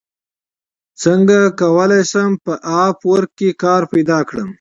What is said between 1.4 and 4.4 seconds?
کولی شم په اپ ورک کې کار پیدا